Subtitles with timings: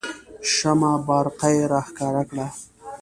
[0.53, 2.47] شمه بارقه یې راښکاره کړه.